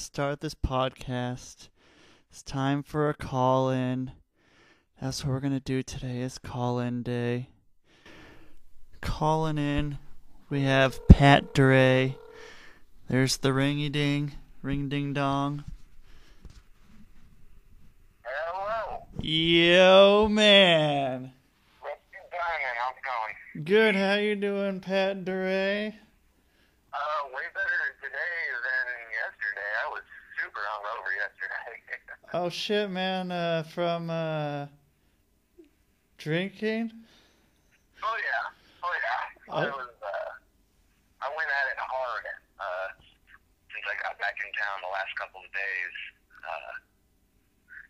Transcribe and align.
To 0.00 0.06
start 0.06 0.40
this 0.40 0.54
podcast. 0.54 1.68
It's 2.30 2.42
time 2.42 2.82
for 2.82 3.10
a 3.10 3.14
call 3.14 3.68
in. 3.68 4.12
That's 4.98 5.22
what 5.22 5.30
we're 5.30 5.40
going 5.40 5.52
to 5.52 5.60
do 5.60 5.82
today 5.82 6.22
is 6.22 6.38
call 6.38 6.78
in 6.78 7.02
day. 7.02 7.50
Calling 9.02 9.58
in, 9.58 9.98
we 10.48 10.62
have 10.62 11.06
Pat 11.08 11.52
DiRe. 11.52 12.16
There's 13.10 13.36
the 13.36 13.50
ringy 13.50 13.92
ding, 13.92 14.32
ring 14.62 14.88
ding 14.88 15.12
dong. 15.12 15.64
Hello, 18.22 19.02
Yo, 19.20 20.28
man. 20.30 21.32
What's 21.80 22.00
Rusty 22.14 22.30
Diamond. 22.32 22.76
How's 22.80 22.96
it 22.96 23.04
going? 23.04 23.64
Good, 23.66 23.96
how 23.96 24.14
you 24.14 24.34
doing, 24.34 24.80
Pat 24.80 25.26
DiRe? 25.26 25.92
Uh, 26.90 27.22
way 27.30 27.46
better 27.54 27.82
today 28.02 28.40
than 28.66 28.86
yesterday. 29.14 29.70
I 29.86 29.94
was 29.94 30.02
super 30.34 30.58
hungover 30.58 31.14
yesterday. 31.14 31.80
Oh 32.32 32.48
shit, 32.48 32.90
man. 32.90 33.32
Uh, 33.32 33.64
from 33.74 34.08
uh, 34.10 34.66
drinking. 36.18 36.92
oh 38.02 38.16
yeah, 38.16 38.46
oh 38.84 38.94
yeah. 38.94 39.54
I 39.54 39.66
Oh. 39.66 39.70
was. 39.76 39.90
Uh, 40.00 40.30
I 41.22 41.28
went 41.36 41.50
at 41.50 41.66
it 41.74 41.78
hard. 41.78 42.24
Uh, 42.60 42.88
since 43.74 43.84
I 43.84 43.94
got 44.02 44.18
back 44.20 44.36
in 44.38 44.50
town 44.54 44.78
the 44.82 44.92
last 44.94 45.12
couple 45.18 45.40
of 45.40 45.50
days. 45.52 45.94
Uh, 46.46 46.72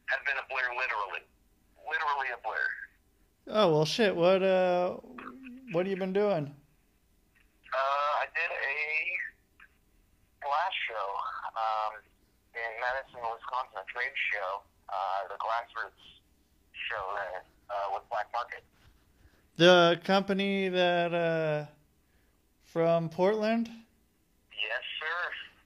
have 0.06 0.24
been 0.26 0.34
a 0.42 0.46
blur, 0.50 0.66
literally, 0.74 1.22
literally 1.86 2.28
a 2.34 2.40
blur. 2.42 2.66
Oh 3.52 3.72
well, 3.72 3.84
shit. 3.84 4.16
What 4.16 4.42
uh, 4.42 4.96
what 5.72 5.84
have 5.86 5.90
you 5.90 5.96
been 6.00 6.12
doing? 6.14 6.48
Uh, 7.70 8.10
I 8.24 8.26
did 8.34 8.50
a 8.50 8.78
glass 10.42 10.74
show 10.88 11.08
um, 11.54 11.92
Wisconsin, 13.50 13.82
a 13.82 13.92
trade 13.92 14.14
show, 14.32 14.62
uh, 14.88 15.28
the 15.28 15.34
Glassroots 15.42 16.22
show 16.88 17.14
there 17.16 17.42
uh, 17.70 17.94
with 17.94 18.02
Black 18.10 18.26
Market. 18.32 18.62
The 19.56 20.00
company 20.04 20.68
that 20.68 21.12
uh, 21.12 21.66
from 22.64 23.08
Portland. 23.08 23.68
Yes, 24.54 24.82
sir. 24.98 25.18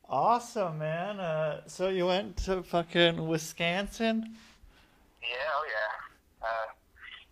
Awesome, 0.09 0.79
man. 0.79 1.21
Uh, 1.21 1.63
so 1.67 1.89
you 1.89 2.07
went 2.07 2.37
to 2.49 2.63
fucking 2.63 3.27
Wisconsin? 3.29 4.35
Yeah, 5.21 5.29
oh 5.29 5.65
yeah. 5.69 6.49
Uh, 6.49 6.69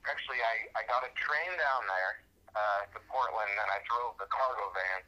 actually, 0.04 0.40
I, 0.40 0.80
I 0.80 0.82
got 0.84 1.02
a 1.04 1.12
train 1.16 1.52
down 1.56 1.82
there 1.88 2.12
uh, 2.56 2.80
to 2.92 2.98
Portland, 3.08 3.56
and 3.56 3.68
I 3.72 3.80
drove 3.88 4.16
the 4.20 4.28
cargo 4.28 4.68
van, 4.76 5.00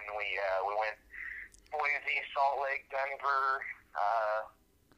and 0.00 0.04
we 0.16 0.24
uh, 0.24 0.64
we 0.64 0.74
went 0.80 0.96
Boise, 1.72 2.24
Salt 2.32 2.64
Lake, 2.64 2.88
Denver, 2.88 3.60
uh, 3.92 4.48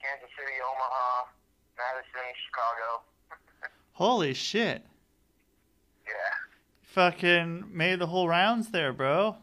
Kansas 0.00 0.33
City, 0.33 0.56
Omaha, 0.65 1.28
Madison, 1.77 2.27
Chicago. 2.49 3.05
Holy 3.93 4.34
shit! 4.34 4.83
Yeah. 6.09 6.33
Fucking 6.83 7.69
made 7.71 7.99
the 8.00 8.06
whole 8.06 8.28
rounds 8.28 8.71
there, 8.71 8.93
bro. 8.93 9.37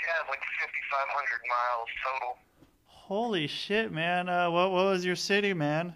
Yeah, 0.00 0.20
like 0.28 0.40
5,500 0.40 1.44
miles 1.46 1.88
total. 2.02 2.32
Holy 2.86 3.46
shit, 3.46 3.92
man. 3.92 4.28
Uh, 4.28 4.50
what 4.50 4.72
what 4.72 4.84
was 4.86 5.04
your 5.04 5.16
city, 5.16 5.52
man? 5.52 5.94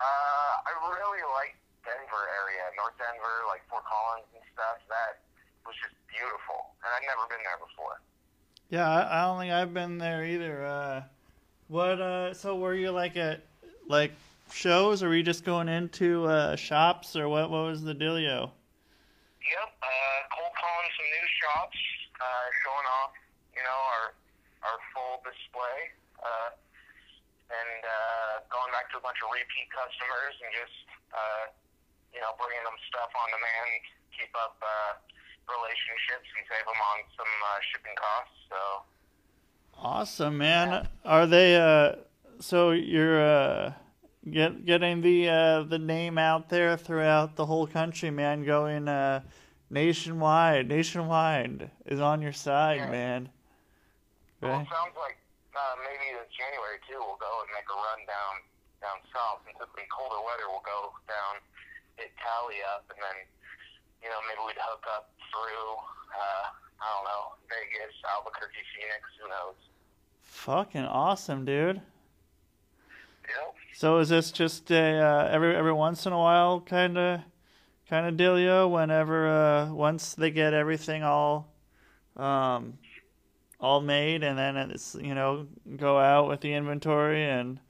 Uh, 0.00 0.52
I 0.64 0.72
really 0.88 1.22
like 1.36 1.54
Denver 1.84 2.24
area, 2.40 2.64
North 2.76 2.96
Denver, 2.96 3.44
like 3.48 3.60
Fort 3.68 3.84
Collins 3.84 4.26
and 4.32 4.42
stuff. 4.54 4.80
That 4.88 5.20
was 5.66 5.76
just 5.82 5.94
beautiful, 6.08 6.72
and 6.80 6.88
I'd 6.96 7.04
never 7.04 7.28
been 7.28 7.44
there 7.44 7.60
before. 7.60 8.00
Yeah, 8.70 8.88
I, 8.88 9.18
I 9.18 9.26
don't 9.26 9.38
think 9.38 9.52
I've 9.52 9.74
been 9.74 9.98
there 9.98 10.24
either. 10.24 10.64
Uh, 10.64 11.02
what? 11.70 12.02
Uh, 12.02 12.34
so 12.34 12.58
were 12.58 12.74
you 12.74 12.90
like 12.90 13.16
at 13.16 13.46
like 13.86 14.10
shows, 14.50 15.02
or 15.02 15.08
were 15.08 15.14
you 15.14 15.22
just 15.22 15.46
going 15.46 15.70
into 15.70 16.26
uh, 16.26 16.58
shops, 16.58 17.14
or 17.14 17.30
what? 17.30 17.46
What 17.48 17.70
was 17.70 17.86
the 17.86 17.94
dealio? 17.94 18.50
Yep, 19.38 19.70
uh, 19.78 20.18
cold 20.34 20.54
calling 20.58 20.90
some 20.98 21.08
new 21.14 21.26
shops, 21.38 21.78
uh, 22.18 22.46
showing 22.66 22.88
off, 22.98 23.14
you 23.54 23.62
know, 23.62 23.78
our 23.94 24.04
our 24.66 24.78
full 24.90 25.22
display, 25.22 25.78
uh, 26.18 26.50
and 27.54 27.80
uh, 27.86 28.34
going 28.50 28.70
back 28.74 28.90
to 28.90 28.98
a 28.98 29.02
bunch 29.06 29.22
of 29.22 29.30
repeat 29.30 29.70
customers 29.70 30.34
and 30.42 30.50
just, 30.50 30.76
uh, 31.14 31.44
you 32.10 32.18
know, 32.18 32.34
bringing 32.34 32.66
them 32.66 32.78
stuff 32.90 33.14
on 33.14 33.30
demand, 33.30 33.82
keep 34.10 34.30
up 34.34 34.58
uh, 34.58 34.98
relationships 35.46 36.26
and 36.34 36.42
save 36.50 36.66
them 36.66 36.78
on 36.78 36.98
some 37.14 37.32
uh, 37.46 37.58
shipping 37.70 37.94
costs. 37.94 38.38
So. 38.50 38.58
Awesome, 39.78 40.36
man. 40.38 40.88
Are 41.04 41.26
they? 41.26 41.56
Uh, 41.56 41.96
so 42.40 42.70
you're 42.72 43.20
uh, 43.22 43.72
get 44.30 44.64
getting 44.66 45.00
the 45.00 45.28
uh, 45.28 45.62
the 45.64 45.78
name 45.78 46.18
out 46.18 46.48
there 46.48 46.76
throughout 46.76 47.36
the 47.36 47.46
whole 47.46 47.66
country, 47.66 48.10
man. 48.10 48.44
Going 48.44 48.88
uh, 48.88 49.20
nationwide. 49.70 50.68
Nationwide 50.68 51.70
is 51.86 52.00
on 52.00 52.20
your 52.20 52.32
side, 52.32 52.76
Yeah. 52.78 52.90
man. 52.90 53.28
Well, 54.40 54.52
Right. 54.52 54.62
it 54.64 54.72
sounds 54.72 54.96
like 54.96 55.16
uh, 55.56 55.74
maybe 55.84 56.12
this 56.16 56.28
January 56.36 56.80
too. 56.88 57.00
We'll 57.00 57.20
go 57.20 57.40
and 57.44 57.50
make 57.56 57.68
a 57.68 57.76
run 57.76 58.00
down 58.04 58.34
down 58.84 58.98
south, 59.12 59.44
and 59.48 59.56
typically 59.56 59.84
colder 59.92 60.20
weather 60.24 60.48
we'll 60.48 60.64
go 60.64 60.92
down, 61.08 61.40
hit 61.96 62.12
Cali 62.20 62.60
up, 62.76 62.84
and 62.92 63.00
then 63.00 63.16
you 64.04 64.08
know 64.12 64.20
maybe 64.28 64.40
we'd 64.44 64.60
hook 64.60 64.84
up 64.92 65.12
through 65.32 65.68
uh, 66.16 66.46
I 66.80 66.86
don't 66.94 67.04
know 67.04 67.36
Vegas, 67.48 67.94
Albuquerque, 68.16 68.64
Phoenix. 68.74 69.02
Who 69.20 69.28
knows? 69.28 69.56
Fucking 70.22 70.84
awesome, 70.84 71.44
dude. 71.44 71.76
Yep. 71.76 73.54
So 73.74 73.98
is 73.98 74.08
this 74.08 74.32
just 74.32 74.70
a 74.70 74.98
uh, 74.98 75.28
every 75.30 75.54
every 75.54 75.72
once 75.72 76.06
in 76.06 76.12
a 76.12 76.18
while 76.18 76.60
kind 76.60 76.98
of 76.98 77.20
kind 77.88 78.06
of 78.06 78.14
dealio? 78.14 78.70
Whenever 78.70 79.28
uh, 79.28 79.72
once 79.72 80.14
they 80.14 80.30
get 80.30 80.54
everything 80.54 81.02
all 81.02 81.52
um, 82.16 82.78
all 83.60 83.80
made, 83.80 84.22
and 84.22 84.38
then 84.38 84.56
it's 84.56 84.96
you 85.00 85.14
know 85.14 85.46
go 85.76 85.98
out 85.98 86.28
with 86.28 86.40
the 86.40 86.52
inventory 86.52 87.24
and 87.24 87.60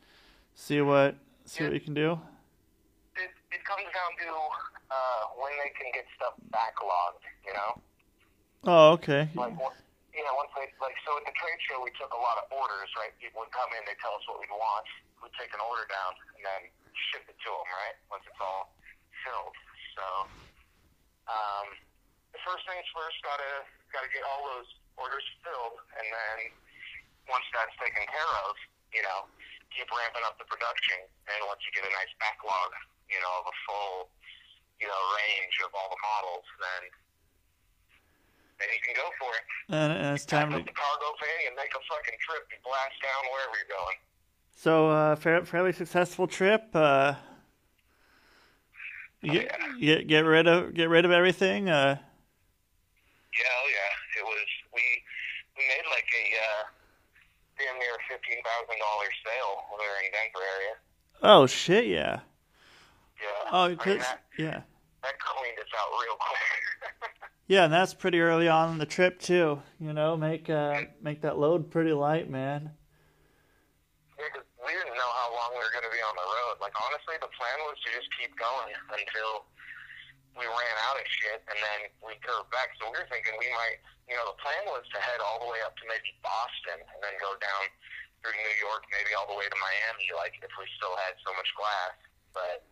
see 0.54 0.80
what 0.80 1.16
see 1.44 1.64
what 1.64 1.72
you 1.72 1.80
can 1.80 1.94
do. 1.94 2.12
It 3.16 3.30
it 3.50 3.64
comes 3.64 3.84
down 3.84 4.12
to 4.26 4.32
uh, 4.90 5.22
when 5.36 5.52
they 5.62 5.70
can 5.78 5.90
get 5.92 6.06
stuff 6.16 6.34
backlogged. 6.50 7.22
You 7.46 7.54
know. 7.54 7.82
Oh, 8.68 8.92
okay. 9.00 9.24
like 9.32 9.56
you 10.12 10.22
know, 10.26 10.34
once 10.36 10.52
they 10.52 10.68
like 10.84 10.98
so 11.08 11.16
at 11.16 11.24
the 11.24 11.32
trade 11.32 11.60
show 11.64 11.80
we 11.80 11.88
took 11.96 12.12
a 12.12 12.20
lot 12.20 12.36
of 12.44 12.52
orders, 12.52 12.92
right? 13.00 13.08
People 13.16 13.40
would 13.40 13.54
come 13.56 13.72
in, 13.72 13.80
they 13.88 13.96
tell 14.04 14.12
us 14.12 14.24
what 14.28 14.36
we'd 14.36 14.52
want, 14.52 14.84
we'd 15.24 15.32
take 15.40 15.48
an 15.56 15.64
order 15.64 15.88
down 15.88 16.12
and 16.36 16.44
then 16.44 16.60
ship 17.08 17.24
it 17.24 17.38
to 17.40 17.50
them, 17.50 17.68
right? 17.72 17.96
Once 18.12 18.26
it's 18.28 18.36
all 18.36 18.68
filled. 19.24 19.56
So, 19.96 20.06
um, 21.32 21.66
the 22.36 22.40
first 22.44 22.68
things 22.68 22.84
first, 22.92 23.16
gotta 23.24 23.64
gotta 23.96 24.12
get 24.12 24.28
all 24.28 24.44
those 24.44 24.68
orders 25.00 25.24
filled, 25.40 25.80
and 25.96 26.04
then 26.04 26.38
once 27.32 27.46
that's 27.56 27.72
taken 27.80 28.04
care 28.12 28.32
of, 28.44 28.52
you 28.92 29.00
know, 29.00 29.24
keep 29.72 29.88
ramping 29.88 30.26
up 30.28 30.36
the 30.36 30.44
production, 30.44 31.00
and 31.32 31.38
once 31.48 31.64
you 31.64 31.72
get 31.72 31.88
a 31.88 31.92
nice 31.96 32.12
backlog, 32.20 32.76
you 33.08 33.16
know, 33.24 33.32
of 33.40 33.48
a 33.48 33.56
full, 33.64 33.96
you 34.76 34.88
know, 34.90 35.00
range 35.16 35.56
of 35.64 35.72
all 35.72 35.88
the 35.88 36.00
models, 36.04 36.44
then 36.60 36.92
then 38.60 38.68
you 38.70 38.80
can 38.84 38.94
go 38.94 39.08
for 39.18 39.30
it. 39.34 39.44
And, 39.72 39.92
and 39.92 40.14
it's 40.14 40.24
time 40.28 40.50
to. 40.52 40.60
cargo 40.60 41.08
thing 41.18 41.40
and 41.48 41.56
make 41.56 41.72
a 41.72 41.82
fucking 41.88 42.18
trip 42.20 42.44
and 42.52 42.60
blast 42.62 42.96
down 43.02 43.22
wherever 43.32 43.54
you're 43.56 43.72
going. 43.72 43.96
So, 44.54 44.90
uh, 44.90 45.16
fair, 45.16 45.44
fairly 45.44 45.72
successful 45.72 46.26
trip. 46.28 46.68
Uh, 46.74 47.14
you 49.22 49.32
get, 49.32 49.48
get 49.80 50.06
get 50.08 50.20
rid 50.24 50.46
of 50.46 50.72
get 50.74 50.88
rid 50.88 51.04
of 51.04 51.10
everything. 51.10 51.68
Uh, 51.68 51.96
Yeah, 51.96 53.44
oh 53.48 53.68
yeah. 53.68 54.20
It 54.20 54.24
was 54.24 54.48
we 54.72 54.82
we 55.56 55.62
made 55.68 55.86
like 55.92 56.08
a 56.08 56.24
uh, 56.40 56.62
damn 57.58 57.78
near 57.78 57.96
fifteen 58.08 58.40
thousand 58.44 58.78
dollar 58.80 59.08
sale 59.24 59.64
were 59.72 59.96
in 60.04 60.12
Denver 60.12 60.44
area. 60.56 60.74
oh 61.22 61.46
shit, 61.46 61.86
yeah. 61.86 62.20
Yeah. 63.20 63.52
Oh, 63.52 63.64
I 63.64 63.68
mean, 63.68 63.76
that, 64.00 64.24
yeah, 64.38 64.60
that 65.04 65.14
cleaned 65.20 65.58
us 65.60 65.68
out 65.76 65.92
real 66.00 66.16
quick. 66.24 66.99
Yeah, 67.50 67.66
and 67.66 67.74
that's 67.74 67.98
pretty 67.98 68.22
early 68.22 68.46
on 68.46 68.70
in 68.70 68.78
the 68.78 68.86
trip 68.86 69.18
too. 69.18 69.58
You 69.82 69.90
know, 69.90 70.14
make 70.14 70.46
uh, 70.46 70.86
make 71.02 71.26
that 71.26 71.34
load 71.34 71.66
pretty 71.66 71.90
light, 71.90 72.30
man. 72.30 72.70
Yeah, 74.14 74.30
'cause 74.30 74.46
we 74.62 74.70
didn't 74.70 74.94
know 74.94 75.12
how 75.18 75.34
long 75.34 75.58
we 75.58 75.62
were 75.66 75.74
going 75.74 75.82
to 75.82 75.90
be 75.90 75.98
on 75.98 76.14
the 76.14 76.28
road. 76.30 76.62
Like, 76.62 76.78
honestly, 76.78 77.18
the 77.18 77.32
plan 77.34 77.58
was 77.66 77.74
to 77.82 77.88
just 77.90 78.06
keep 78.14 78.30
going 78.38 78.70
until 78.94 79.50
we 80.38 80.46
ran 80.46 80.76
out 80.86 80.94
of 80.94 81.02
shit, 81.10 81.42
and 81.50 81.58
then 81.58 81.90
we 82.06 82.14
drove 82.22 82.46
back. 82.54 82.70
So 82.78 82.86
we 82.86 83.02
were 83.02 83.10
thinking 83.10 83.34
we 83.34 83.50
might, 83.50 83.82
you 84.06 84.14
know, 84.14 84.30
the 84.30 84.38
plan 84.38 84.62
was 84.70 84.86
to 84.94 84.98
head 85.02 85.18
all 85.18 85.42
the 85.42 85.50
way 85.50 85.58
up 85.66 85.74
to 85.74 85.84
maybe 85.90 86.14
Boston, 86.22 86.78
and 86.86 86.98
then 87.02 87.18
go 87.18 87.34
down 87.42 87.66
through 88.22 88.38
New 88.38 88.56
York, 88.62 88.86
maybe 88.94 89.10
all 89.18 89.26
the 89.26 89.34
way 89.34 89.50
to 89.50 89.58
Miami, 89.58 90.06
like 90.14 90.38
if 90.38 90.54
we 90.54 90.70
still 90.78 90.94
had 91.02 91.18
so 91.26 91.34
much 91.34 91.50
glass. 91.58 91.98
But 92.30 92.62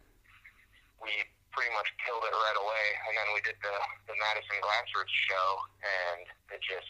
we 1.03 1.11
pretty 1.59 1.75
much 1.75 1.91
killed 2.07 2.23
it 2.23 2.31
right 2.31 2.59
away, 2.63 2.85
and 3.11 3.13
then 3.19 3.27
we 3.35 3.41
did 3.43 3.59
the 3.59 3.75
the 4.07 4.15
Madison 4.15 4.59
Glassworks 4.63 5.11
show, 5.27 5.47
and 5.83 6.23
it 6.55 6.61
just 6.63 6.87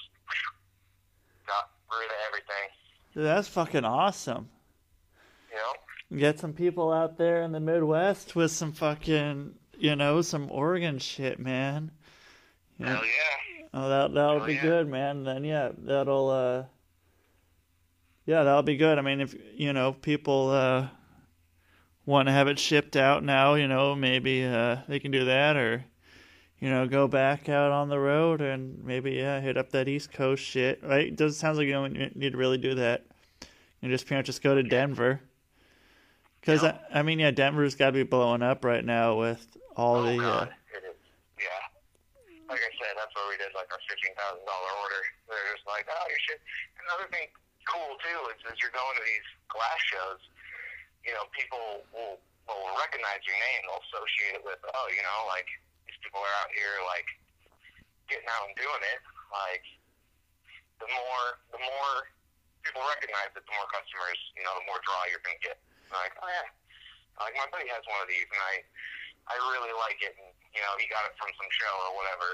got 1.49 1.71
rid 1.89 2.05
of 2.13 2.19
everything. 2.29 2.67
Dude, 3.15 3.25
that's 3.25 3.49
fucking 3.49 3.85
awesome. 3.85 4.49
You 5.51 5.57
know. 5.57 6.21
Get 6.21 6.39
some 6.39 6.53
people 6.53 6.93
out 6.93 7.17
there 7.17 7.43
in 7.43 7.53
the 7.53 7.61
Midwest 7.61 8.35
with 8.37 8.51
some 8.51 8.73
fucking, 8.73 9.55
you 9.79 9.97
know, 9.97 10.21
some 10.23 10.51
Oregon 10.51 10.99
shit, 10.99 11.39
man. 11.39 11.91
Know, 12.79 12.87
Hell 12.89 13.03
yeah. 13.05 13.67
Oh, 13.75 13.89
that 13.89 14.15
that'll 14.15 14.43
Oh, 14.43 14.47
be 14.47 14.55
yeah. 14.55 14.63
good, 14.63 14.89
man. 14.89 15.25
Then 15.25 15.45
yeah, 15.45 15.71
that'll 15.79 16.29
uh, 16.31 16.65
yeah, 18.27 18.43
that'll 18.45 18.63
be 18.63 18.77
good. 18.77 18.99
I 18.99 19.03
mean, 19.03 19.21
if 19.21 19.35
you 19.55 19.73
know 19.73 19.93
people 19.93 20.51
uh 20.51 20.89
want 22.09 22.27
to 22.27 22.33
have 22.33 22.49
it 22.49 22.59
shipped 22.59 22.97
out 22.97 23.23
now, 23.23 23.53
you 23.53 23.69
know, 23.69 23.95
maybe 23.95 24.43
uh 24.43 24.79
they 24.89 24.99
can 24.99 25.11
do 25.11 25.27
that, 25.27 25.57
or 25.57 25.85
you 26.59 26.71
know, 26.71 26.89
go 26.89 27.07
back 27.07 27.49
out 27.49 27.71
on 27.71 27.89
the 27.89 27.99
road 28.01 28.41
and 28.41 28.83
maybe 28.83 29.13
yeah, 29.13 29.39
hit 29.41 29.57
up 29.59 29.71
that 29.71 29.87
East 29.87 30.11
Coast 30.11 30.43
shit. 30.43 30.81
Right? 30.83 31.09
It 31.09 31.17
doesn't 31.17 31.39
sound 31.39 31.59
like 31.59 31.67
you 31.67 31.75
don't 31.75 32.17
need 32.17 32.33
to 32.33 32.39
really 32.39 32.57
do 32.57 32.75
that. 32.77 33.05
You 33.81 33.91
just 33.91 34.07
pretty 34.07 34.19
much 34.19 34.27
just 34.27 34.43
go 34.43 34.57
to 34.57 34.63
Denver. 34.65 35.21
Because 36.41 36.65
Yeah. 36.65 36.79
I, 36.91 37.01
I 37.01 37.03
mean, 37.03 37.21
yeah, 37.21 37.31
Denver's 37.31 37.77
got 37.77 37.93
to 37.93 37.99
be 38.01 38.03
blowing 38.03 38.43
up 38.43 38.65
right 38.65 38.85
now 38.85 39.15
with 39.21 39.45
all 39.77 40.03
Oh 40.03 40.09
the. 40.09 40.17
Uh, 40.19 40.49
God, 40.49 40.49
it 40.75 40.83
is. 40.89 40.97
Yeah. 41.39 41.63
Like 42.49 42.59
I 42.59 42.73
said, 42.81 42.97
that's 42.97 43.13
where 43.15 43.29
we 43.29 43.37
did 43.37 43.53
like 43.55 43.69
our 43.71 43.79
fifteen 43.87 44.17
thousand 44.17 44.49
dollar 44.49 44.73
order. 44.83 45.03
They're 45.29 45.53
just 45.55 45.69
like, 45.69 45.85
oh, 45.93 46.07
you 46.09 46.19
should. 46.27 46.41
Another 46.89 47.07
thing 47.13 47.29
cool 47.69 48.01
too 48.01 48.33
is 48.33 48.41
as 48.51 48.57
you're 48.65 48.73
going 48.73 48.97
to 48.97 49.05
these 49.05 49.29
glass 49.53 49.79
shows, 49.93 50.21
you 51.05 51.13
know, 51.15 51.25
people 51.35 51.85
will 51.95 52.19
will 52.49 52.75
recognize 52.81 53.21
your 53.29 53.37
name. 53.37 53.61
They'll 53.69 53.85
associate 53.93 54.41
it 54.41 54.43
with, 54.45 54.61
oh, 54.65 54.87
you 54.91 55.03
know, 55.05 55.19
like 55.29 55.49
these 55.85 55.99
people 56.01 56.21
are 56.25 56.37
out 56.41 56.51
here 56.57 56.81
like 56.89 57.09
getting 58.09 58.29
out 58.29 58.49
and 58.49 58.57
doing 58.57 58.83
it. 58.89 59.01
Like 59.29 59.65
the 60.81 60.89
more 60.89 61.25
the 61.53 61.61
more 61.61 61.93
people 62.65 62.83
recognize 62.89 63.33
it, 63.37 63.45
the 63.45 63.55
more 63.55 63.69
customers, 63.69 64.19
you 64.35 64.43
know, 64.45 64.57
the 64.57 64.67
more 64.67 64.81
draw 64.83 65.01
you're 65.13 65.23
gonna 65.23 65.41
get. 65.45 65.61
Like, 65.93 66.17
oh 66.21 66.29
yeah. 66.29 66.49
Like 67.21 67.35
my 67.35 67.49
buddy 67.51 67.69
has 67.69 67.83
one 67.85 68.01
of 68.01 68.09
these, 68.09 68.29
and 68.31 68.41
I 68.41 68.55
I 69.29 69.35
really 69.53 69.75
like 69.77 70.01
it. 70.01 70.17
And, 70.17 70.31
you 70.55 70.61
know, 70.65 70.73
he 70.81 70.89
got 70.89 71.05
it 71.05 71.15
from 71.21 71.29
some 71.37 71.51
show 71.53 71.75
or 71.89 71.93
whatever. 71.99 72.29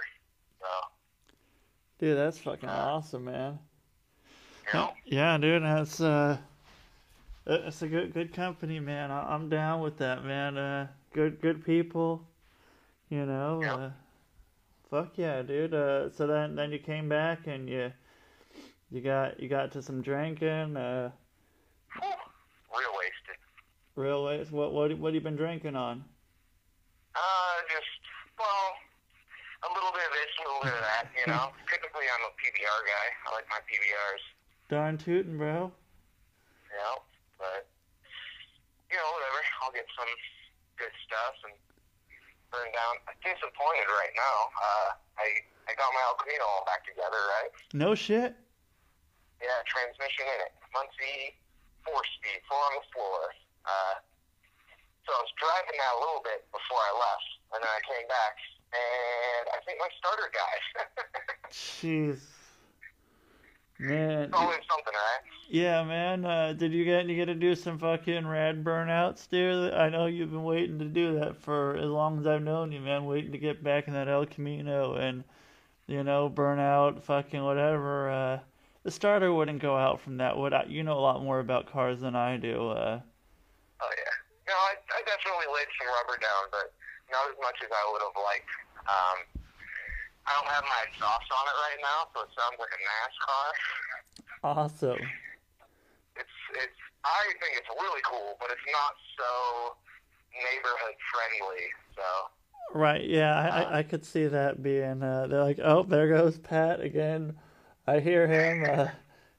So, 0.61 0.71
dude, 1.99 2.19
that's 2.19 2.39
fucking 2.39 2.69
awesome, 2.69 3.25
man. 3.27 3.59
you 4.73 4.79
know, 4.79 4.93
Yeah, 5.05 5.39
dude, 5.39 5.63
that's 5.63 6.01
uh, 6.01 6.39
it's 7.47 7.83
a 7.83 7.89
good 7.89 8.15
good 8.15 8.33
company, 8.33 8.81
man. 8.81 9.11
I, 9.11 9.35
I'm 9.35 9.49
down 9.49 9.81
with 9.81 9.99
that, 9.99 10.25
man. 10.25 10.57
Uh, 10.57 10.89
good 11.13 11.41
good 11.41 11.65
people, 11.65 12.27
you 13.09 13.27
know. 13.27 13.63
Uh, 13.63 13.91
fuck 14.91 15.13
yeah, 15.17 15.43
dude. 15.43 15.75
Uh, 15.75 16.11
so 16.11 16.27
then 16.27 16.55
then 16.55 16.73
you 16.73 16.79
came 16.79 17.09
back 17.09 17.47
and 17.47 17.69
you 17.69 17.93
you 18.91 19.01
got 19.01 19.41
you 19.41 19.49
got 19.49 19.73
to 19.73 19.83
some 19.83 20.03
drinking. 20.03 20.77
Uh, 20.77 21.11
real 22.71 22.95
wasted. 22.95 23.39
real 23.97 24.25
ways. 24.25 24.51
What 24.51 24.73
what 24.73 24.97
what 24.99 25.09
have 25.09 25.15
you 25.15 25.21
been 25.21 25.37
drinking 25.37 25.75
on? 25.75 26.05
Uh, 27.15 27.55
just 27.67 27.91
well, 28.39 28.71
a 29.67 29.71
little 29.75 29.91
bit 29.91 30.07
of 30.07 30.15
this, 30.15 30.31
a 30.39 30.43
little 30.47 30.63
bit 30.63 30.75
of 30.79 30.85
that. 30.87 31.11
You 31.19 31.27
know, 31.27 31.51
typically 31.71 32.07
I'm 32.07 32.23
a 32.23 32.33
PBR 32.39 32.81
guy. 32.87 33.07
I 33.27 33.35
like 33.35 33.47
my 33.51 33.59
PBRs. 33.67 34.23
Darn 34.71 34.95
tootin', 34.99 35.39
bro. 35.39 35.75
You 36.71 36.77
know, 36.79 37.03
but 37.39 37.67
you 38.91 38.97
know, 38.99 39.09
whatever. 39.11 39.43
I'll 39.63 39.74
get 39.85 39.93
some 40.01 40.13
good 40.81 40.95
stuff 41.05 41.37
and 41.45 41.55
burn 42.49 42.73
down. 42.73 42.97
I'm 43.05 43.19
disappointed 43.21 43.89
right 43.93 44.15
now. 44.17 44.39
Uh, 44.57 44.89
I 45.21 45.27
I 45.69 45.73
got 45.77 45.93
my 45.93 46.01
El 46.09 46.17
Camino 46.17 46.45
all 46.49 46.65
back 46.65 46.89
together, 46.89 47.21
right? 47.37 47.53
No 47.77 47.93
shit. 47.93 48.33
Yeah, 49.45 49.61
transmission 49.69 50.25
in 50.25 50.39
it. 50.49 50.53
Muncie 50.73 51.37
four 51.85 52.01
speed, 52.17 52.41
four 52.49 52.57
on 52.57 52.81
the 52.81 52.87
floor. 52.97 53.21
Uh, 53.69 53.97
so 55.05 55.13
I 55.13 55.21
was 55.21 55.33
driving 55.37 55.77
that 55.77 55.93
a 55.93 56.01
little 56.01 56.25
bit 56.25 56.49
before 56.49 56.81
I 56.81 56.93
left, 56.97 57.29
and 57.53 57.59
then 57.61 57.69
I 57.69 57.81
came 57.85 58.09
back, 58.09 58.35
and 58.73 59.45
I 59.53 59.59
think 59.69 59.77
my 59.77 59.93
starter 60.01 60.33
died. 60.33 60.65
Jeez. 61.53 62.25
Man. 63.79 64.25
it's 64.25 64.35
always 64.35 64.59
something, 64.71 64.93
right? 64.93 65.21
Yeah, 65.49 65.83
man. 65.85 66.25
Uh, 66.25 66.53
did 66.53 66.73
you 66.73 66.85
get 66.85 67.07
you 67.07 67.17
get 67.17 67.27
to 67.27 67.35
do 67.35 67.55
some 67.55 67.79
fucking 67.79 68.27
rad 68.27 68.63
burnouts, 68.65 69.29
dude? 69.29 69.75
I 69.75 69.89
know 69.89 70.07
you've 70.07 70.31
been 70.31 70.45
waiting 70.45 70.79
to 70.79 70.85
do 70.85 71.19
that 71.19 71.37
for 71.37 71.77
as 71.77 71.87
long 71.91 72.21
as 72.21 72.27
I've 72.27 72.43
known 72.43 72.73
you, 72.73 72.81
man. 72.81 73.05
Waiting 73.05 73.33
to 73.33 73.39
get 73.39 73.65
back 73.65 73.89
in 73.89 73.95
that 73.95 74.09
El 74.09 74.27
Camino 74.27 74.95
and 74.95 75.25
you 75.87 76.05
know 76.05 76.31
burnout, 76.31 77.03
fucking 77.03 77.43
whatever. 77.43 78.11
Uh, 78.11 78.39
the 78.85 78.91
starter 78.91 79.33
wouldn't 79.33 79.61
go 79.61 79.77
out 79.77 80.01
from 80.01 80.19
that. 80.19 80.37
Would 80.39 80.53
I? 80.55 80.65
You 80.69 80.83
know 80.83 80.99
a 80.99 81.01
lot 81.01 81.23
more 81.23 81.41
about 81.41 81.71
cars 81.71 82.01
than 82.01 82.15
I 82.15 82.37
do. 82.37 82.71
Uh, 82.71 83.01
Oh 83.85 83.93
yeah. 84.01 84.15
No, 84.49 84.55
I, 84.55 84.81
I 84.97 85.01
definitely 85.05 85.49
laid 85.53 85.69
some 85.77 85.89
rubber 85.93 86.17
down, 86.21 86.49
but 86.53 86.73
not 87.13 87.29
as 87.29 87.37
much 87.43 87.61
as 87.61 87.69
I 87.69 87.83
would 87.93 88.01
have 88.01 88.17
liked. 88.17 88.53
Um, 88.89 89.19
I 90.27 90.31
don't 90.37 90.49
have 90.49 90.65
my 90.65 90.81
exhaust 90.89 91.29
on 91.29 91.45
it 91.47 91.57
right 91.61 91.81
now, 91.85 92.09
so 92.15 92.25
it 92.25 92.33
sounds 92.33 92.57
like 92.59 92.73
a 92.73 92.81
NASCAR. 92.81 93.49
awesome. 94.43 95.03
It's 96.17 96.37
it's. 96.55 96.81
I 97.05 97.29
think 97.41 97.59
it's 97.59 97.69
really 97.69 98.01
cool, 98.09 98.37
but 98.41 98.51
it's 98.51 98.69
not 98.73 98.95
so 99.19 99.77
neighborhood 100.33 100.97
friendly. 101.13 101.65
So. 101.97 102.79
Right? 102.79 103.05
Yeah, 103.05 103.35
I, 103.37 103.47
I, 103.47 103.79
I 103.79 103.83
could 103.83 104.05
see 104.05 104.27
that 104.27 104.63
being. 104.63 105.03
Uh, 105.03 105.27
they're 105.29 105.45
like, 105.45 105.61
oh, 105.63 105.83
there 105.83 106.09
goes 106.09 106.39
Pat 106.39 106.81
again. 106.81 107.37
I 107.87 108.01
hear 108.01 108.27
him. 108.27 108.65
Uh, 108.65 108.89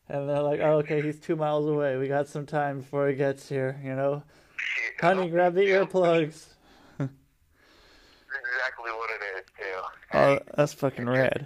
and 0.07 0.29
they're 0.29 0.41
like, 0.41 0.59
oh, 0.59 0.77
okay, 0.77 1.01
he's 1.01 1.19
two 1.19 1.35
miles 1.35 1.67
away. 1.67 1.97
We 1.97 2.07
got 2.07 2.27
some 2.27 2.45
time 2.45 2.79
before 2.79 3.07
he 3.09 3.15
gets 3.15 3.49
here. 3.49 3.79
You 3.83 3.95
know, 3.95 4.23
honey, 4.99 5.29
grab 5.29 5.55
the 5.55 5.61
earplugs. 5.61 6.54
Exactly 8.55 8.91
what 8.95 9.11
it 9.11 9.21
is 9.35 9.43
too. 9.59 9.77
Oh, 10.15 10.39
that's 10.55 10.71
fucking 10.71 11.11
rad. 11.11 11.43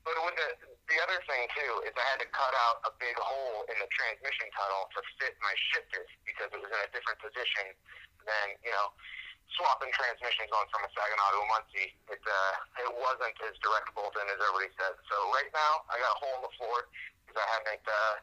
But 0.00 0.16
with 0.24 0.36
the 0.40 0.48
the 0.88 0.98
other 1.04 1.20
thing 1.28 1.44
too 1.52 1.72
is 1.84 1.92
I 1.94 2.06
had 2.08 2.18
to 2.24 2.28
cut 2.32 2.50
out 2.66 2.82
a 2.88 2.92
big 2.96 3.14
hole 3.20 3.68
in 3.68 3.76
the 3.78 3.86
transmission 3.92 4.48
tunnel 4.56 4.88
to 4.96 5.00
fit 5.20 5.36
my 5.44 5.52
shifter 5.70 6.02
because 6.24 6.50
it 6.50 6.58
was 6.58 6.72
in 6.72 6.80
a 6.80 6.90
different 6.90 7.20
position 7.20 7.76
than 8.24 8.46
you 8.64 8.72
know 8.72 8.90
swapping 9.60 9.92
transmissions 9.92 10.48
going 10.48 10.66
from 10.72 10.88
a 10.88 10.90
Saginaw 10.90 11.28
to 11.36 11.38
a 11.44 11.46
Muncie. 11.52 11.90
It 12.08 12.22
uh, 12.24 12.82
it 12.88 12.90
wasn't 12.96 13.36
as 13.44 13.54
direct 13.60 13.92
bolted 13.92 14.24
as 14.24 14.40
everybody 14.40 14.72
said. 14.80 14.96
So 15.06 15.16
right 15.36 15.52
now 15.52 15.84
I 15.92 16.00
got 16.00 16.16
a 16.16 16.18
hole 16.18 16.34
in 16.40 16.44
the 16.48 16.54
floor 16.56 16.88
because 17.28 17.38
I 17.38 17.46
haven't 17.60 17.84
uh, 17.84 18.14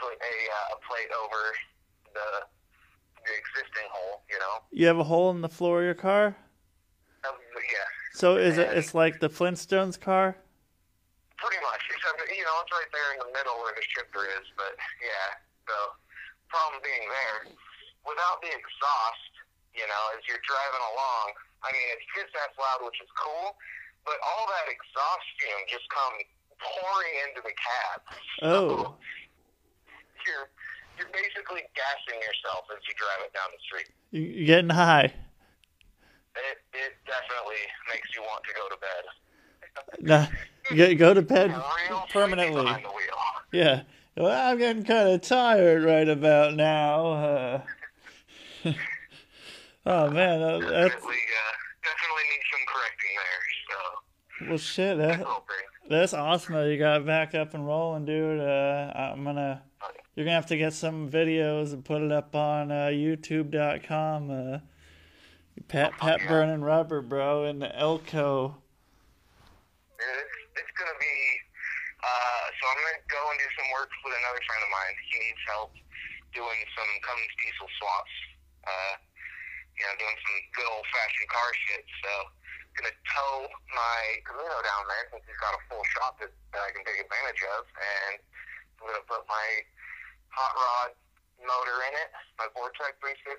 put 0.00 0.16
a 0.16 0.34
uh, 0.48 0.74
a 0.74 0.76
plate 0.88 1.12
over 1.12 1.52
the 2.16 2.28
the 3.28 3.32
existing 3.36 3.86
hole. 3.92 4.24
You 4.32 4.40
know. 4.40 4.54
You 4.72 4.88
have 4.88 4.98
a 4.98 5.06
hole 5.06 5.28
in 5.30 5.44
the 5.44 5.52
floor 5.52 5.84
of 5.84 5.86
your 5.86 6.00
car. 6.00 6.34
So 8.14 8.38
is 8.38 8.62
it? 8.62 8.70
It's 8.78 8.94
like 8.94 9.18
the 9.18 9.26
Flintstones 9.26 9.98
car. 9.98 10.38
Pretty 11.34 11.58
much, 11.66 11.82
except 11.90 12.22
you 12.30 12.46
know 12.46 12.56
it's 12.62 12.70
right 12.70 12.92
there 12.94 13.10
in 13.18 13.20
the 13.26 13.32
middle 13.34 13.58
where 13.58 13.74
the 13.74 13.82
shifter 13.90 14.22
is. 14.38 14.46
But 14.54 14.78
yeah, 15.02 15.34
so 15.66 15.98
problem 16.46 16.78
being 16.86 17.10
there, 17.10 17.50
without 18.06 18.38
the 18.38 18.54
exhaust, 18.54 19.32
you 19.74 19.82
know, 19.90 20.02
as 20.14 20.22
you're 20.30 20.38
driving 20.46 20.84
along, 20.94 21.26
I 21.66 21.74
mean 21.74 21.86
it's 21.90 22.06
kiss 22.14 22.30
ass 22.38 22.54
loud, 22.54 22.86
which 22.86 23.02
is 23.02 23.10
cool, 23.18 23.58
but 24.06 24.14
all 24.22 24.46
that 24.46 24.70
exhaust 24.70 25.26
fume 25.42 25.66
just 25.66 25.90
come 25.90 26.14
pouring 26.62 27.14
into 27.26 27.42
the 27.42 27.54
cab. 27.58 27.98
Oh. 28.46 28.94
you're 30.22 30.46
you're 31.02 31.10
basically 31.10 31.66
gassing 31.74 32.22
yourself 32.22 32.70
as 32.70 32.78
you 32.86 32.94
drive 32.94 33.26
it 33.26 33.34
down 33.34 33.50
the 33.50 33.62
street. 33.66 33.90
You're 34.14 34.46
getting 34.46 34.70
high. 34.70 35.10
It 37.24 37.30
it 37.30 37.32
definitely 37.32 37.56
makes 37.92 38.14
you 38.14 38.22
want 38.22 38.44
to 38.44 38.52
go 38.54 38.68
to 38.68 38.76
bed. 38.80 39.04
Nah, 40.00 40.94
go, 40.96 41.14
to 41.14 41.22
bed 41.22 41.50
Real 41.50 42.04
permanently. 42.12 42.84
Yeah. 43.52 43.82
Well, 44.16 44.50
I'm 44.50 44.58
getting 44.58 44.84
kind 44.84 45.08
of 45.08 45.20
tired 45.22 45.82
right 45.82 46.08
about 46.08 46.54
now. 46.54 47.06
Uh, 47.06 47.60
oh 49.86 50.10
man, 50.10 50.40
that, 50.40 50.60
that's 50.60 50.94
Definitely, 50.94 51.16
uh, 51.16 51.54
definitely 51.82 52.24
need 52.30 52.44
some 52.52 52.64
correcting 52.68 53.14
there. 53.16 53.42
So 53.68 54.48
well 54.48 54.58
shit. 54.58 54.98
That, 54.98 55.26
that's 55.90 56.14
awesome 56.14 56.54
that 56.54 56.68
you 56.68 56.78
got 56.78 57.04
back 57.04 57.34
up 57.34 57.54
and 57.54 57.66
rolling, 57.66 58.04
dude. 58.04 58.40
Uh, 58.40 58.92
I'm 58.94 59.24
gonna. 59.24 59.62
You're 60.14 60.24
gonna 60.24 60.36
have 60.36 60.46
to 60.46 60.56
get 60.56 60.72
some 60.72 61.10
videos 61.10 61.72
and 61.72 61.84
put 61.84 62.00
it 62.00 62.12
up 62.12 62.36
on 62.36 62.70
uh, 62.70 62.86
YouTube.com. 62.86 64.60
Pat 65.68 65.94
Pat 65.98 66.20
yeah. 66.20 66.28
burning 66.28 66.62
rubber, 66.62 67.00
bro, 67.00 67.46
in 67.46 67.62
the 67.62 67.70
Elko. 67.78 68.58
It's, 69.98 70.34
it's 70.58 70.74
gonna 70.74 70.98
be. 70.98 71.16
Uh, 72.02 72.44
so 72.58 72.62
I'm 72.68 72.78
gonna 72.82 73.04
go 73.06 73.22
and 73.30 73.38
do 73.38 73.48
some 73.54 73.68
work 73.70 73.90
with 74.02 74.14
another 74.18 74.42
friend 74.44 74.62
of 74.66 74.70
mine. 74.74 74.94
He 75.08 75.14
needs 75.22 75.42
help 75.46 75.70
doing 76.34 76.60
some 76.74 76.90
Cummins 77.06 77.34
diesel 77.38 77.70
swaps. 77.78 78.14
Uh, 78.66 78.94
you 79.78 79.82
know, 79.86 79.94
doing 79.98 80.18
some 80.18 80.36
good 80.54 80.68
old 80.70 80.86
fashioned 80.90 81.30
car 81.30 81.50
shit. 81.66 81.86
So, 82.02 82.12
gonna 82.78 82.96
tow 83.14 83.46
my 83.74 83.98
Camino 84.26 84.58
down 84.66 84.82
there 84.90 85.06
since 85.14 85.24
he's 85.26 85.38
got 85.38 85.54
a 85.54 85.62
full 85.70 85.82
shop 85.94 86.18
that, 86.18 86.30
that 86.54 86.62
I 86.62 86.70
can 86.74 86.82
take 86.82 86.98
advantage 86.98 87.42
of, 87.54 87.62
and 87.78 88.14
I'm 88.82 88.90
gonna 88.90 89.06
put 89.06 89.22
my 89.30 89.48
hot 90.34 90.54
rod 90.58 90.90
motor 91.42 91.78
in 91.86 91.94
it, 91.94 92.10
my 92.38 92.50
Vortec 92.54 92.98
350. 92.98 93.38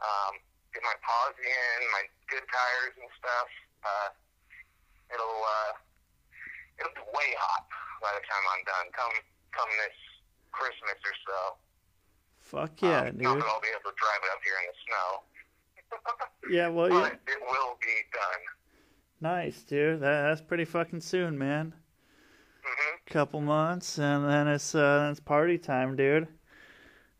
Um, 0.00 0.34
get 0.72 0.82
my 0.84 0.96
paws 1.04 1.36
in, 1.38 1.78
my 1.92 2.04
good 2.32 2.44
tires 2.48 2.94
and 2.96 3.10
stuff. 3.20 3.48
Uh, 3.84 4.08
it'll 5.14 5.40
uh, 5.44 5.72
it'll 6.80 6.96
be 6.96 7.06
way 7.12 7.30
hot 7.38 7.64
by 8.00 8.10
the 8.16 8.24
time 8.24 8.44
I'm 8.52 8.64
done. 8.64 8.86
Come 8.96 9.14
come 9.52 9.70
this 9.80 9.96
Christmas 10.52 10.98
or 11.04 11.16
so. 11.28 11.38
Fuck 12.40 12.82
yeah, 12.82 13.08
um, 13.08 13.16
Not 13.20 13.38
that 13.38 13.48
I'll 13.48 13.60
be 13.64 13.72
able 13.72 13.88
to 13.92 13.96
drive 13.96 14.22
it 14.24 14.30
up 14.32 14.42
here 14.44 14.58
in 14.60 14.66
the 14.68 14.78
snow. 14.84 15.08
Yeah, 16.50 16.68
well, 16.68 16.90
yeah. 16.90 17.06
it 17.06 17.40
will 17.40 17.78
be 17.80 17.94
done. 18.12 18.42
Nice, 19.20 19.62
dude. 19.62 20.00
That, 20.00 20.22
that's 20.22 20.40
pretty 20.40 20.64
fucking 20.64 21.00
soon, 21.00 21.38
man. 21.38 21.72
hmm 22.64 22.96
Couple 23.06 23.40
months, 23.40 23.98
and 23.98 24.28
then 24.28 24.48
it's 24.48 24.74
uh, 24.74 25.08
it's 25.12 25.20
party 25.20 25.56
time, 25.56 25.94
dude. 25.94 26.26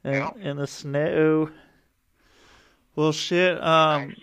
In, 0.04 0.12
Yeah. 0.14 0.30
in 0.40 0.56
the 0.56 0.66
snow. 0.66 1.50
Well, 2.94 3.12
shit. 3.12 3.62
Um, 3.62 4.14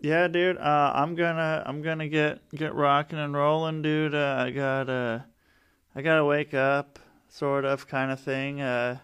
yeah, 0.00 0.28
dude. 0.28 0.58
Uh, 0.58 0.92
I'm 0.94 1.14
gonna 1.14 1.62
I'm 1.66 1.82
gonna 1.82 2.08
get 2.08 2.40
get 2.54 2.74
rocking 2.74 3.18
and 3.18 3.34
rolling, 3.34 3.82
dude. 3.82 4.14
Uh, 4.14 4.36
I 4.46 4.50
gotta 4.50 5.24
I 5.94 6.02
gotta 6.02 6.24
wake 6.24 6.54
up, 6.54 6.98
sort 7.28 7.64
of, 7.64 7.86
kind 7.86 8.10
of 8.10 8.20
thing. 8.20 8.60
Uh, 8.60 8.98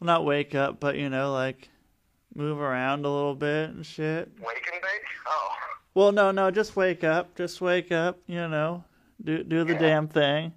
well, 0.00 0.06
not 0.06 0.24
wake 0.24 0.54
up, 0.54 0.80
but 0.80 0.96
you 0.96 1.08
know, 1.08 1.32
like 1.32 1.68
move 2.34 2.60
around 2.60 3.04
a 3.04 3.10
little 3.10 3.34
bit 3.34 3.70
and 3.70 3.84
shit. 3.84 4.28
Wake 4.40 4.68
and 4.72 4.80
bake? 4.82 4.90
Oh, 5.26 5.48
Well, 5.94 6.12
no, 6.12 6.30
no, 6.30 6.50
just 6.50 6.76
wake 6.76 7.02
up. 7.04 7.34
Just 7.36 7.60
wake 7.60 7.90
up, 7.92 8.18
you 8.26 8.46
know. 8.48 8.84
Do 9.22 9.42
do 9.42 9.64
the 9.64 9.72
Yeah. 9.74 9.78
damn 9.78 10.08
thing. 10.08 10.52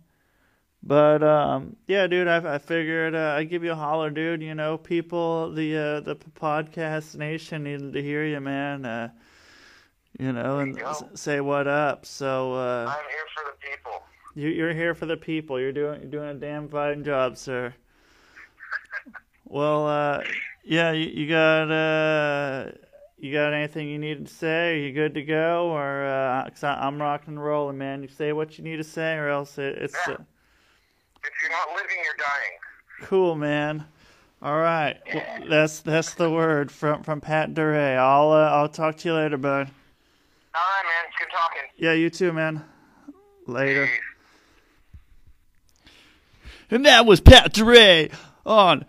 But 0.83 1.21
um 1.23 1.75
yeah, 1.88 2.07
dude, 2.07 2.27
I 2.27 2.55
I 2.55 2.57
figured 2.57 3.13
uh, 3.13 3.35
I'd 3.38 3.50
give 3.50 3.63
you 3.63 3.71
a 3.71 3.75
holler, 3.75 4.09
dude, 4.09 4.41
you 4.41 4.55
know, 4.55 4.77
people 4.77 5.51
the 5.53 5.77
uh 5.77 6.00
the 6.01 6.15
podcast 6.15 7.15
nation 7.15 7.63
needed 7.63 7.93
to 7.93 8.01
hear 8.01 8.25
you, 8.25 8.39
man. 8.39 8.85
Uh 8.85 9.09
you 10.19 10.33
know, 10.33 10.59
and 10.59 10.75
you 10.75 10.81
go. 10.81 10.89
s- 10.89 11.03
say 11.15 11.39
what 11.39 11.67
up. 11.67 12.05
So 12.05 12.53
uh 12.53 12.85
I'm 12.89 13.05
here 13.09 13.19
for 13.35 13.43
the 13.51 13.57
people. 13.71 14.01
you 14.33 14.50
you're 14.50 14.73
here 14.73 14.95
for 14.95 15.05
the 15.05 15.17
people. 15.17 15.59
You're 15.59 15.71
doing 15.71 16.01
you're 16.01 16.11
doing 16.11 16.29
a 16.29 16.33
damn 16.33 16.67
fine 16.67 17.03
job, 17.03 17.38
sir. 17.38 17.73
Well, 19.45 19.88
uh 19.88 20.23
yeah, 20.63 20.91
you, 20.91 21.07
you 21.07 21.29
got 21.29 21.69
uh 21.71 22.71
you 23.19 23.31
got 23.31 23.53
anything 23.53 23.88
you 23.88 24.00
need 24.00 24.25
to 24.25 24.33
say? 24.33 24.73
Are 24.73 24.77
you 24.77 24.93
good 24.93 25.13
to 25.13 25.21
go? 25.21 25.69
Or 25.69 26.05
uh, 26.05 26.50
cause 26.50 26.63
I, 26.63 26.73
I'm 26.88 27.00
rocking 27.00 27.35
and 27.35 27.43
rolling, 27.43 27.77
man. 27.77 28.01
You 28.01 28.07
say 28.07 28.33
what 28.33 28.57
you 28.57 28.63
need 28.63 28.77
to 28.77 28.83
say, 28.83 29.13
or 29.15 29.27
else 29.29 29.59
it, 29.59 29.77
it's 29.77 29.95
Yeah. 30.07 30.17
If 31.23 31.31
you're 31.41 31.51
not 31.51 31.69
living, 31.75 31.97
you're 32.03 32.15
dying. 32.17 33.07
cool, 33.09 33.35
man. 33.35 33.85
All 34.41 34.57
right, 34.57 34.97
well, 35.13 35.23
that's 35.47 35.81
that's 35.81 36.15
the 36.15 36.29
word 36.29 36.71
from 36.71 37.03
from 37.03 37.21
Pat 37.21 37.53
DiRe. 37.53 37.95
I'll 37.97 38.31
uh, 38.31 38.49
I'll 38.49 38.69
talk 38.69 38.97
to 38.97 39.07
you 39.09 39.13
later, 39.13 39.37
bud. 39.37 39.69
All 40.53 40.61
right, 40.61 40.83
man. 40.83 41.05
It's 41.07 41.17
good 41.19 41.29
talking. 41.31 41.61
Yeah, 41.77 41.93
you 41.93 42.09
too, 42.09 42.33
man. 42.33 42.63
Later. 43.45 43.85
Peace. 43.85 43.99
And 46.71 46.85
that 46.85 47.05
was 47.05 47.21
Pat 47.21 47.53
DiRe 47.53 48.11
on 48.45 48.85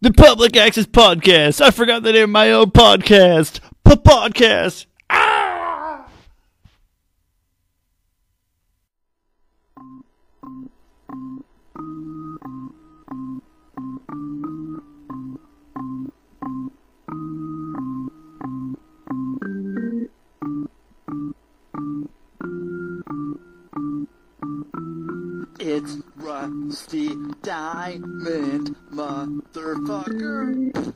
the 0.00 0.12
Public 0.12 0.56
Access 0.56 0.86
Podcast. 0.86 1.60
I 1.60 1.70
forgot 1.70 2.02
the 2.02 2.12
name 2.12 2.24
of 2.24 2.30
my 2.30 2.50
own 2.52 2.70
podcast. 2.70 3.60
P-podcast. 3.84 4.86
Ah! 4.88 4.92
Rusty 26.66 27.14
Diamond, 27.44 28.74
motherfucker. 28.90 30.95